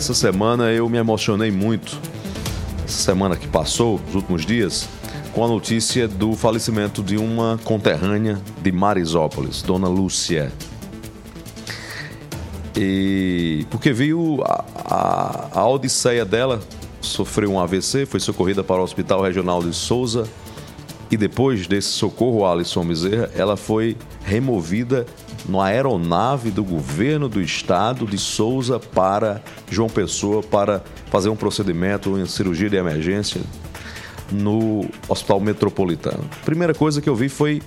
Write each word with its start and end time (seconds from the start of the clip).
Essa 0.00 0.14
semana 0.14 0.70
eu 0.70 0.88
me 0.88 0.96
emocionei 0.96 1.50
muito. 1.50 1.98
Essa 2.84 3.02
semana 3.02 3.34
que 3.34 3.48
passou, 3.48 4.00
os 4.08 4.14
últimos 4.14 4.46
dias, 4.46 4.88
com 5.32 5.44
a 5.44 5.48
notícia 5.48 6.06
do 6.06 6.34
falecimento 6.34 7.02
de 7.02 7.16
uma 7.16 7.58
conterrânea 7.64 8.40
de 8.62 8.70
Marisópolis, 8.70 9.60
Dona 9.60 9.88
Lúcia. 9.88 10.52
E 12.76 13.66
porque 13.70 13.92
viu 13.92 14.40
a, 14.44 14.64
a, 14.84 15.60
a 15.62 15.68
odisseia 15.68 16.24
dela, 16.24 16.60
sofreu 17.00 17.50
um 17.50 17.58
AVC, 17.58 18.06
foi 18.06 18.20
socorrida 18.20 18.62
para 18.62 18.80
o 18.80 18.84
Hospital 18.84 19.22
Regional 19.22 19.60
de 19.60 19.74
Souza 19.74 20.28
e 21.10 21.16
depois 21.16 21.66
desse 21.66 21.88
socorro, 21.88 22.46
Alisson 22.46 22.84
Bezerra, 22.84 23.32
ela 23.34 23.56
foi 23.56 23.96
removida 24.22 25.06
numa 25.46 25.66
aeronave 25.66 26.50
do 26.50 26.64
governo 26.64 27.28
do 27.28 27.40
estado 27.40 28.06
de 28.06 28.18
Souza 28.18 28.78
para 28.78 29.42
João 29.70 29.88
Pessoa 29.88 30.42
para 30.42 30.82
fazer 31.10 31.28
um 31.28 31.36
procedimento 31.36 32.18
em 32.18 32.26
cirurgia 32.26 32.70
de 32.70 32.76
emergência 32.76 33.40
no 34.30 34.86
Hospital 35.08 35.40
Metropolitano. 35.40 36.24
Primeira 36.44 36.74
coisa 36.74 37.00
que 37.00 37.08
eu 37.08 37.16
vi 37.16 37.28
foi 37.28 37.62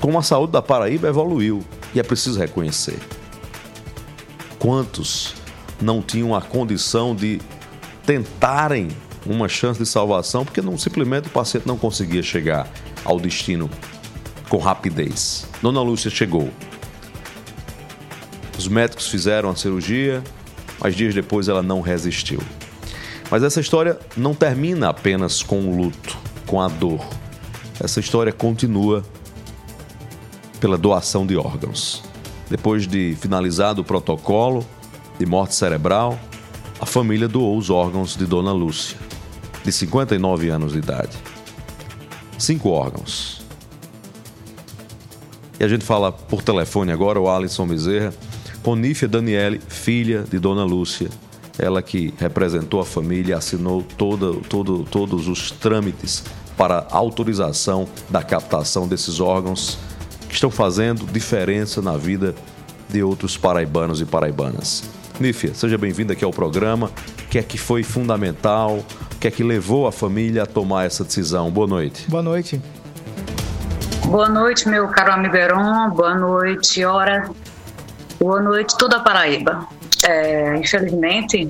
como 0.00 0.18
a 0.18 0.22
saúde 0.22 0.52
da 0.52 0.62
Paraíba 0.62 1.08
evoluiu 1.08 1.62
e 1.94 2.00
é 2.00 2.02
preciso 2.02 2.38
reconhecer. 2.38 2.98
Quantos 4.58 5.34
não 5.80 6.02
tinham 6.02 6.34
a 6.34 6.40
condição 6.40 7.14
de 7.14 7.40
tentarem 8.04 8.88
uma 9.26 9.48
chance 9.48 9.78
de 9.78 9.86
salvação 9.86 10.44
porque 10.44 10.62
não 10.62 10.78
simplesmente 10.78 11.28
o 11.28 11.30
paciente 11.30 11.66
não 11.66 11.76
conseguia 11.76 12.22
chegar 12.22 12.68
ao 13.04 13.18
destino 13.18 13.68
com 14.50 14.58
rapidez. 14.58 15.46
Dona 15.62 15.80
Lúcia 15.80 16.10
chegou. 16.10 16.50
Os 18.58 18.66
médicos 18.66 19.06
fizeram 19.06 19.48
a 19.48 19.56
cirurgia, 19.56 20.22
mas 20.80 20.94
dias 20.94 21.14
depois 21.14 21.48
ela 21.48 21.62
não 21.62 21.80
resistiu. 21.80 22.42
Mas 23.30 23.44
essa 23.44 23.60
história 23.60 23.98
não 24.16 24.34
termina 24.34 24.90
apenas 24.90 25.40
com 25.40 25.60
o 25.60 25.76
luto, 25.76 26.18
com 26.46 26.60
a 26.60 26.66
dor. 26.66 27.00
Essa 27.78 28.00
história 28.00 28.32
continua 28.32 29.04
pela 30.58 30.76
doação 30.76 31.24
de 31.24 31.36
órgãos. 31.36 32.02
Depois 32.50 32.88
de 32.88 33.16
finalizado 33.20 33.82
o 33.82 33.84
protocolo 33.84 34.66
de 35.16 35.24
morte 35.24 35.54
cerebral, 35.54 36.18
a 36.80 36.84
família 36.84 37.28
doou 37.28 37.56
os 37.56 37.70
órgãos 37.70 38.16
de 38.16 38.26
Dona 38.26 38.52
Lúcia, 38.52 38.98
de 39.64 39.70
59 39.70 40.48
anos 40.48 40.72
de 40.72 40.78
idade. 40.78 41.16
Cinco 42.36 42.70
órgãos 42.70 43.39
e 45.60 45.64
a 45.64 45.68
gente 45.68 45.84
fala 45.84 46.10
por 46.10 46.42
telefone 46.42 46.90
agora, 46.90 47.20
o 47.20 47.28
Alisson 47.28 47.66
Bezerra, 47.66 48.14
com 48.62 48.74
Nífia 48.74 49.06
Daniele, 49.06 49.60
filha 49.68 50.24
de 50.28 50.38
Dona 50.38 50.64
Lúcia. 50.64 51.10
Ela 51.58 51.82
que 51.82 52.14
representou 52.18 52.80
a 52.80 52.84
família, 52.84 53.36
assinou 53.36 53.82
todo, 53.82 54.40
todo, 54.48 54.84
todos 54.84 55.28
os 55.28 55.50
trâmites 55.50 56.24
para 56.56 56.86
autorização 56.90 57.86
da 58.08 58.22
captação 58.22 58.88
desses 58.88 59.20
órgãos 59.20 59.76
que 60.26 60.34
estão 60.34 60.50
fazendo 60.50 61.04
diferença 61.04 61.82
na 61.82 61.94
vida 61.98 62.34
de 62.88 63.02
outros 63.02 63.36
paraibanos 63.36 64.00
e 64.00 64.06
paraibanas. 64.06 64.84
Nífia, 65.20 65.52
seja 65.52 65.76
bem-vinda 65.76 66.14
aqui 66.14 66.24
ao 66.24 66.30
programa. 66.30 66.90
O 67.22 67.28
que 67.28 67.38
é 67.38 67.42
que 67.42 67.58
foi 67.58 67.82
fundamental? 67.82 68.82
O 69.12 69.18
que 69.18 69.28
é 69.28 69.30
que 69.30 69.44
levou 69.44 69.86
a 69.86 69.92
família 69.92 70.44
a 70.44 70.46
tomar 70.46 70.86
essa 70.86 71.04
decisão? 71.04 71.50
Boa 71.50 71.66
noite. 71.66 72.08
Boa 72.08 72.22
noite. 72.22 72.58
Boa 74.10 74.28
noite, 74.28 74.68
meu 74.68 74.88
caro 74.88 75.12
amigo 75.12 75.36
Heron. 75.36 75.90
Boa 75.90 76.16
noite, 76.16 76.84
Hora. 76.84 77.30
Boa 78.18 78.42
noite, 78.42 78.76
toda 78.76 78.96
a 78.96 79.00
Paraíba. 79.00 79.68
É, 80.04 80.56
infelizmente, 80.56 81.48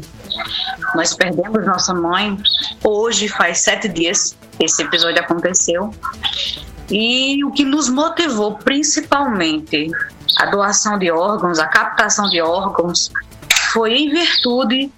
nós 0.94 1.14
perdemos 1.14 1.64
nossa 1.64 1.94
mãe. 1.94 2.36
Hoje 2.84 3.28
faz 3.28 3.60
sete 3.60 3.88
dias 3.88 4.36
que 4.58 4.66
esse 4.66 4.82
episódio 4.82 5.20
aconteceu. 5.20 5.90
E 6.90 7.42
o 7.46 7.50
que 7.50 7.64
nos 7.64 7.88
motivou 7.88 8.58
principalmente 8.58 9.90
a 10.38 10.44
doação 10.44 10.98
de 10.98 11.10
órgãos, 11.10 11.58
a 11.58 11.66
captação 11.66 12.28
de 12.28 12.42
órgãos, 12.42 13.10
foi 13.72 13.94
em 13.94 14.10
virtude 14.10 14.92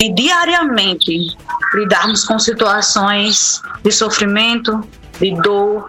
de 0.00 0.12
diariamente 0.12 1.36
lidarmos 1.74 2.24
com 2.24 2.40
situações 2.40 3.62
de 3.84 3.92
sofrimento, 3.92 4.84
de 5.20 5.32
dor, 5.42 5.88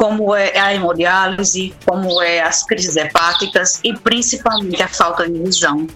como 0.00 0.34
é 0.34 0.58
a 0.58 0.74
hemodiálise, 0.74 1.74
como 1.84 2.22
é 2.22 2.40
as 2.40 2.64
crises 2.64 2.96
hepáticas 2.96 3.80
e 3.84 3.92
principalmente 3.92 4.82
a 4.82 4.88
falta 4.88 5.28
de 5.28 5.38
visão, 5.38 5.86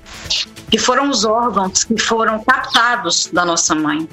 que 0.70 0.76
foram 0.76 1.08
os 1.08 1.24
órgãos 1.24 1.84
que 1.84 1.98
foram 1.98 2.44
captados 2.44 3.30
da 3.32 3.46
nossa 3.46 3.74
mãe. 3.74 4.06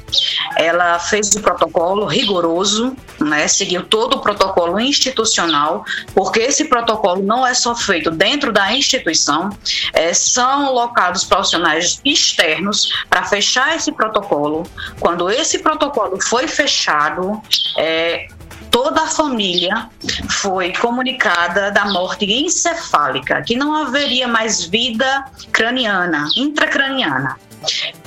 Ela 0.58 0.98
fez 0.98 1.36
o 1.36 1.42
protocolo 1.42 2.06
rigoroso, 2.06 2.96
né, 3.20 3.50
seguiu 3.50 3.84
todo 3.84 4.16
o 4.16 4.22
protocolo 4.22 4.80
institucional, 4.80 5.84
porque 6.16 6.40
esse 6.40 6.70
protocolo 6.70 7.22
não 7.22 7.46
é 7.46 7.54
só 7.54 7.76
feito 7.76 8.10
dentro 8.10 8.54
da 8.54 8.74
instituição, 8.74 9.50
é, 9.92 10.14
são 10.14 10.74
locados 10.74 11.26
profissionais 11.26 12.00
externos 12.06 12.94
para 13.10 13.26
fechar 13.26 13.76
esse 13.76 13.92
protocolo. 13.92 14.64
Quando 15.02 15.30
esse 15.30 15.60
protocolo 15.60 16.18
foi 16.22 16.48
fechado, 16.48 17.42
é, 17.78 18.30
toda 18.72 19.02
a 19.02 19.08
família 19.08 19.90
foi 20.30 20.74
comunicada 20.74 21.70
da 21.72 21.86
morte 21.86 22.26
encefálica, 22.26 23.42
que 23.44 23.56
não 23.56 23.76
haveria 23.76 24.28
mais 24.28 24.64
vida 24.64 25.26
craniana, 25.52 26.30
intracraniana. 26.36 27.38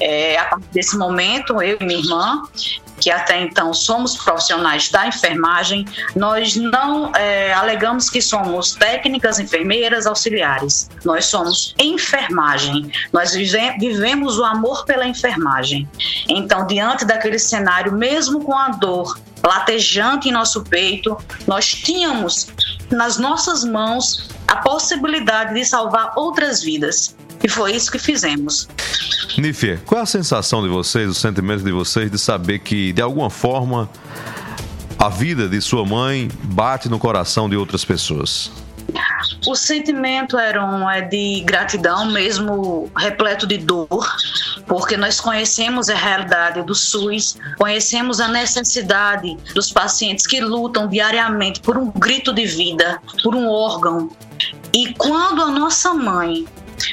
É, 0.00 0.36
a 0.36 0.47
partir 0.47 0.66
desse 0.72 0.97
momento, 0.97 1.62
eu 1.62 1.78
e 1.80 1.84
minha 1.84 2.00
irmã, 2.00 2.42
que 3.00 3.10
até 3.10 3.41
então 3.41 3.72
somos 3.72 4.16
profissionais 4.16 4.91
da 4.91 5.06
enfermagem, 5.06 5.84
nós 6.16 6.56
não 6.56 7.14
é, 7.14 7.53
alegamos 7.53 8.10
que 8.10 8.20
somos 8.20 8.72
técnicas, 8.74 9.38
enfermeiras, 9.38 10.06
auxiliares. 10.06 10.91
Nós 11.04 11.26
somos 11.26 11.74
enfermagem. 11.78 12.91
Nós 13.12 13.32
vive, 13.32 13.78
vivemos 13.78 14.38
o 14.38 14.44
amor 14.44 14.84
pela 14.86 15.06
enfermagem. 15.06 15.88
Então, 16.28 16.66
diante 16.66 17.04
daquele 17.04 17.38
cenário, 17.38 17.92
mesmo 17.92 18.42
com 18.42 18.56
a 18.56 18.70
dor 18.70 19.16
latejante 19.44 20.28
em 20.28 20.32
nosso 20.32 20.62
peito, 20.65 21.16
nós 21.47 21.66
tínhamos 21.66 22.49
nas 22.91 23.19
nossas 23.19 23.65
mãos 23.65 24.28
a 24.47 24.56
possibilidade 24.56 25.55
de 25.55 25.65
salvar 25.65 26.12
outras 26.16 26.62
vidas. 26.62 27.15
E 27.43 27.49
foi 27.49 27.72
isso 27.72 27.93
que 27.93 27.99
fizemos. 27.99 28.69
Nifê, 29.37 29.78
qual 29.84 30.00
é 30.00 30.03
a 30.03 30.06
sensação 30.06 30.62
de 30.62 30.69
vocês, 30.69 31.10
o 31.10 31.15
sentimento 31.15 31.62
de 31.62 31.72
vocês 31.72 32.10
de 32.10 32.19
saber 32.19 32.60
que, 32.60 32.93
de 32.93 33.03
alguma 33.03 33.28
forma, 33.28 33.91
a 34.99 35.09
vida 35.09 35.49
de 35.49 35.60
sua 35.60 35.84
mãe 35.84 36.31
bate 36.44 36.88
no 36.88 36.99
coração 36.99 37.49
de 37.49 37.56
outras 37.56 37.84
pessoas? 37.84 38.50
O 39.47 39.55
sentimento 39.55 40.37
um, 40.37 40.88
é 40.88 41.03
de 41.03 41.43
gratidão, 41.44 42.06
mesmo 42.06 42.91
repleto 42.97 43.47
de 43.47 43.59
dor, 43.59 44.16
porque 44.66 44.97
nós 44.97 45.21
conhecemos 45.21 45.88
a 45.91 45.94
realidade 45.94 46.62
do 46.62 46.75
SUS, 46.75 47.37
conhecemos 47.59 48.21
a 48.21 48.28
necessidade 48.28 49.37
dos 49.54 49.71
pacientes 49.71 50.27
que 50.27 50.41
lutam 50.41 50.88
diariamente 50.88 51.60
por 51.60 51.77
um 51.77 51.91
grito 51.91 52.33
de 52.33 52.47
vida, 52.47 53.00
por 53.22 53.34
um 53.34 53.49
órgão. 53.49 54.10
E 54.72 54.94
quando 54.94 55.43
a 55.43 55.50
nossa 55.50 55.93
mãe 55.93 56.47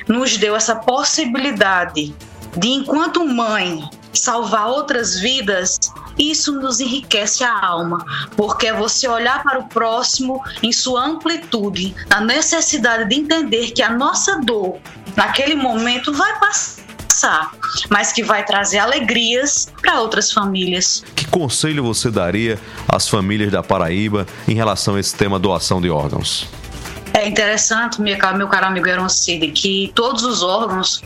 nos 0.07 0.37
deu 0.37 0.55
essa 0.55 0.75
possibilidade 0.75 2.13
de, 2.57 2.67
enquanto 2.67 3.25
mãe, 3.25 3.89
salvar 4.21 4.67
outras 4.67 5.19
vidas, 5.19 5.79
isso 6.17 6.51
nos 6.51 6.79
enriquece 6.79 7.43
a 7.43 7.65
alma, 7.65 8.05
porque 8.37 8.67
é 8.67 8.73
você 8.73 9.07
olhar 9.07 9.41
para 9.41 9.59
o 9.59 9.67
próximo 9.67 10.43
em 10.61 10.71
sua 10.71 11.03
amplitude, 11.03 11.95
na 12.07 12.21
necessidade 12.21 13.09
de 13.09 13.15
entender 13.15 13.71
que 13.71 13.81
a 13.81 13.89
nossa 13.89 14.39
dor, 14.41 14.77
naquele 15.15 15.55
momento, 15.55 16.13
vai 16.13 16.39
passar, 16.39 17.51
mas 17.89 18.11
que 18.11 18.21
vai 18.21 18.45
trazer 18.45 18.77
alegrias 18.77 19.67
para 19.81 19.99
outras 19.99 20.31
famílias. 20.31 21.03
Que 21.15 21.25
conselho 21.25 21.83
você 21.83 22.11
daria 22.11 22.59
às 22.87 23.09
famílias 23.09 23.51
da 23.51 23.63
Paraíba 23.63 24.27
em 24.47 24.53
relação 24.53 24.95
a 24.95 24.99
esse 24.99 25.15
tema 25.15 25.39
doação 25.39 25.81
de 25.81 25.89
órgãos? 25.89 26.47
É 27.13 27.27
interessante, 27.27 27.99
meu 27.99 28.17
caro 28.17 28.67
amigo 28.67 28.87
Aaron 28.87 29.09
Cid, 29.09 29.51
que 29.51 29.91
todos 29.95 30.23
os 30.23 30.43
órgãos 30.43 31.01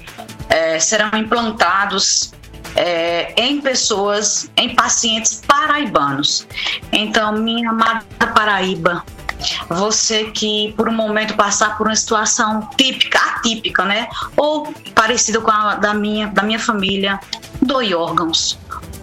é, 0.50 0.80
serão 0.80 1.10
implantados 1.18 2.35
é, 2.76 3.34
em 3.38 3.62
pessoas, 3.62 4.50
em 4.58 4.76
pacientes 4.76 5.42
paraibanos. 5.48 6.48
Então, 6.92 7.34
minha 7.34 7.70
amada 7.70 8.04
Paraíba, 8.34 9.04
você 9.70 10.26
que 10.26 10.74
por 10.76 10.90
um 10.90 10.94
momento 10.94 11.36
passar 11.36 11.78
por 11.78 11.88
uma 11.88 11.96
situação 11.96 12.68
típica, 12.78 13.20
atípica, 13.20 13.86
né? 13.86 14.08
Ou 14.36 14.74
parecida 14.94 15.40
com 15.40 15.52
a 15.52 15.76
da 15.76 15.94
minha, 15.94 16.28
da 16.28 16.44
minha 16.44 16.60
família, 16.60 17.20
doe 17.62 17.94
órgãos. 17.94 18.58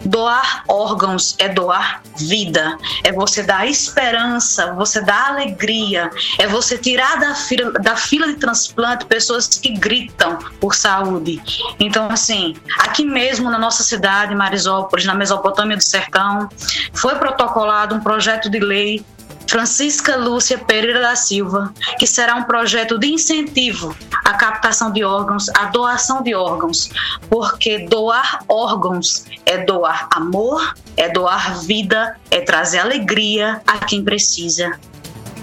Doar 0.04 0.64
órgãos 0.68 1.34
é 1.38 1.48
doar 1.48 2.02
vida, 2.16 2.76
é 3.04 3.12
você 3.12 3.42
dar 3.42 3.66
esperança, 3.66 4.72
você 4.74 5.00
dar 5.00 5.30
alegria, 5.30 6.10
é 6.38 6.46
você 6.46 6.76
tirar 6.76 7.18
da 7.18 7.34
fila, 7.34 7.72
da 7.72 7.96
fila 7.96 8.26
de 8.26 8.34
transplante 8.34 9.04
pessoas 9.06 9.46
que 9.46 9.72
gritam 9.72 10.38
por 10.60 10.74
saúde. 10.74 11.40
Então, 11.78 12.08
assim, 12.10 12.56
aqui 12.78 13.04
mesmo 13.04 13.50
na 13.50 13.58
nossa 13.58 13.82
cidade, 13.82 14.34
Marisópolis, 14.34 15.04
na 15.04 15.14
Mesopotâmia 15.14 15.76
do 15.76 15.82
Sertão, 15.82 16.48
foi 16.92 17.14
protocolado 17.16 17.94
um 17.94 18.00
projeto 18.00 18.50
de 18.50 18.58
lei 18.58 19.04
Francisca 19.46 20.16
Lúcia 20.16 20.58
Pereira 20.58 21.00
da 21.00 21.14
Silva, 21.14 21.72
que 21.98 22.06
será 22.06 22.34
um 22.34 22.44
projeto 22.44 22.98
de 22.98 23.08
incentivo 23.08 23.94
à 24.24 24.32
captação 24.32 24.90
de 24.90 25.04
órgãos, 25.04 25.48
à 25.50 25.66
doação 25.66 26.22
de 26.22 26.34
órgãos, 26.34 26.90
porque 27.28 27.86
doar 27.86 28.44
órgãos 28.48 29.24
é 29.44 29.58
doar 29.58 30.08
amor, 30.14 30.74
é 30.96 31.08
doar 31.08 31.58
vida, 31.60 32.16
é 32.30 32.40
trazer 32.40 32.78
alegria 32.78 33.60
a 33.66 33.78
quem 33.78 34.02
precisa. 34.02 34.72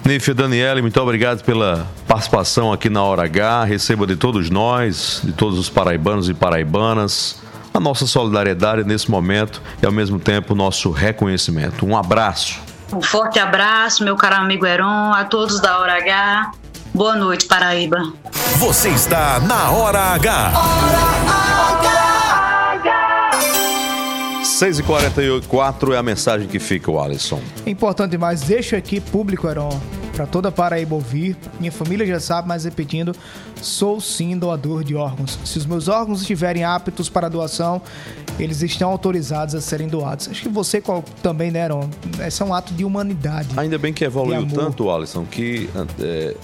Nífia 0.06 0.34
Daniele, 0.34 0.82
muito 0.82 1.00
obrigado 1.00 1.44
pela 1.44 1.88
participação 2.08 2.74
aqui 2.74 2.90
na 2.90 3.04
Hora 3.04 3.26
H. 3.26 3.66
Receba 3.66 4.08
de 4.08 4.16
todos 4.16 4.50
nós, 4.50 5.22
de 5.24 5.34
todos 5.34 5.60
os 5.60 5.70
paraibanos 5.70 6.28
e 6.30 6.34
paraibanas, 6.34 7.40
a 7.72 7.80
nossa 7.80 8.08
solidariedade 8.08 8.84
nesse 8.84 9.12
momento 9.12 9.62
e, 9.82 9.86
ao 9.86 9.92
mesmo 9.92 10.20
tempo, 10.20 10.54
o 10.54 10.56
nosso 10.56 10.90
reconhecimento. 10.90 11.86
Um 11.86 11.96
abraço. 11.96 12.60
Um 12.92 13.02
forte 13.02 13.40
abraço, 13.40 14.04
meu 14.04 14.16
caro 14.16 14.36
amigo 14.38 14.66
Heron, 14.66 15.14
a 15.14 15.24
todos 15.24 15.60
da 15.60 15.80
Hora 15.80 15.98
H. 15.98 16.52
Boa 16.94 17.16
noite, 17.16 17.46
Paraíba. 17.46 18.14
Você 18.58 18.90
está 18.90 19.40
na 19.42 19.70
Hora 19.70 20.00
H. 20.16 20.52
Hora 20.56 21.00
H. 22.74 23.30
6h44 24.44 25.94
é 25.94 25.98
a 25.98 26.04
mensagem 26.04 26.48
que 26.48 26.60
fica, 26.60 26.90
o 26.90 27.00
Alisson. 27.00 27.40
É 27.66 27.70
importante 27.70 28.12
demais, 28.12 28.42
deixo 28.42 28.76
aqui 28.76 29.00
público, 29.00 29.48
Heron, 29.48 29.80
para 30.20 30.28
toda 30.28 30.52
Paraíba 30.52 30.96
ouvir. 30.96 31.38
Minha 31.62 31.72
família 31.72 32.06
já 32.06 32.20
sabe, 32.20 32.46
mas 32.46 32.66
repetindo, 32.66 33.16
sou 33.62 34.02
sim 34.02 34.38
doador 34.38 34.84
de 34.84 34.94
órgãos. 34.94 35.40
Se 35.46 35.58
os 35.58 35.66
meus 35.66 35.88
órgãos 35.88 36.20
estiverem 36.20 36.66
aptos 36.66 37.08
para 37.08 37.30
doação, 37.30 37.82
eles 38.38 38.62
estão 38.62 38.90
autorizados 38.90 39.56
a 39.56 39.62
serem 39.62 39.88
doados. 39.88 40.28
Acho 40.28 40.42
que 40.42 40.50
você 40.50 40.84
também, 41.24 41.52
né, 41.52 41.64
Aaron? 41.64 41.90
Esse 42.20 42.42
é 42.42 42.46
um 42.46 42.54
ato 42.54 42.74
de 42.74 42.84
humanidade. 42.84 43.48
Ainda 43.56 43.78
bem 43.78 43.94
que 43.94 44.04
evoluiu 44.04 44.46
tanto, 44.54 44.92
Alisson, 44.92 45.24
que 45.24 45.70
é, 46.02 46.36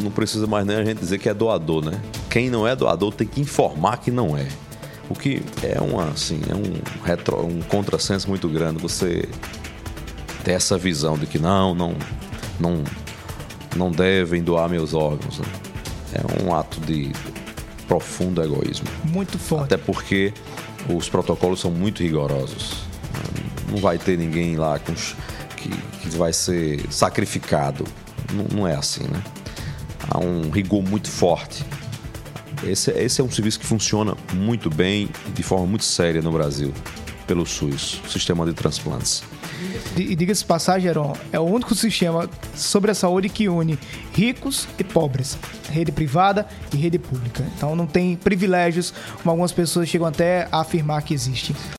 não 0.00 0.12
precisa 0.12 0.46
mais 0.46 0.64
nem 0.64 0.76
a 0.76 0.84
gente 0.84 1.00
dizer 1.00 1.18
que 1.18 1.28
é 1.28 1.34
doador, 1.34 1.84
né? 1.84 2.00
Quem 2.30 2.48
não 2.48 2.68
é 2.68 2.76
doador 2.76 3.12
tem 3.12 3.26
que 3.26 3.40
informar 3.40 3.96
que 3.96 4.12
não 4.12 4.38
é. 4.38 4.46
O 5.10 5.14
que 5.16 5.42
é 5.60 5.80
uma, 5.80 6.04
assim, 6.10 6.40
é 6.48 6.54
um, 6.54 7.04
retro, 7.04 7.44
um 7.44 7.60
contrassenso 7.62 8.28
muito 8.28 8.48
grande 8.48 8.80
você 8.80 9.28
ter 10.44 10.52
essa 10.52 10.78
visão 10.78 11.18
de 11.18 11.26
que 11.26 11.38
não, 11.40 11.74
não, 11.74 11.96
não 12.60 12.84
não 13.76 13.90
devem 13.90 14.42
doar 14.42 14.68
meus 14.68 14.94
órgãos. 14.94 15.38
Né? 15.38 15.46
É 16.14 16.42
um 16.42 16.54
ato 16.54 16.80
de 16.80 17.12
profundo 17.86 18.42
egoísmo. 18.42 18.86
Muito 19.04 19.38
forte. 19.38 19.74
Até 19.74 19.76
porque 19.76 20.32
os 20.88 21.08
protocolos 21.08 21.60
são 21.60 21.70
muito 21.70 22.02
rigorosos. 22.02 22.84
Não 23.70 23.78
vai 23.78 23.98
ter 23.98 24.16
ninguém 24.16 24.56
lá 24.56 24.78
com, 24.78 24.94
que, 24.94 25.68
que 25.68 26.08
vai 26.16 26.32
ser 26.32 26.84
sacrificado. 26.90 27.84
Não, 28.32 28.58
não, 28.58 28.68
é 28.68 28.74
assim, 28.74 29.04
né? 29.04 29.22
Há 30.08 30.18
um 30.18 30.50
rigor 30.50 30.82
muito 30.82 31.10
forte. 31.10 31.64
Esse, 32.62 32.90
esse 32.92 33.20
é 33.20 33.24
um 33.24 33.30
serviço 33.30 33.58
que 33.58 33.66
funciona 33.66 34.14
muito 34.32 34.70
bem, 34.70 35.08
de 35.34 35.42
forma 35.42 35.66
muito 35.66 35.84
séria 35.84 36.22
no 36.22 36.30
Brasil, 36.30 36.72
pelo 37.26 37.46
SUS, 37.46 38.00
Sistema 38.08 38.44
de 38.46 38.52
Transplantes. 38.52 39.22
E 39.96 40.14
diga-se 40.16 40.44
passagem, 40.44 40.88
Heron, 40.88 41.14
é 41.32 41.38
o 41.38 41.44
único 41.44 41.74
sistema 41.74 42.28
sobre 42.54 42.90
a 42.90 42.94
saúde 42.94 43.28
que 43.28 43.48
une 43.48 43.78
ricos 44.12 44.66
e 44.78 44.84
pobres, 44.84 45.38
rede 45.70 45.92
privada 45.92 46.46
e 46.72 46.76
rede 46.76 46.98
pública. 46.98 47.44
Então 47.56 47.76
não 47.76 47.86
tem 47.86 48.16
privilégios, 48.16 48.92
como 49.18 49.30
algumas 49.30 49.52
pessoas 49.52 49.88
chegam 49.88 50.06
até 50.06 50.48
a 50.50 50.60
afirmar 50.60 51.02
que 51.02 51.14
existem. 51.14 51.54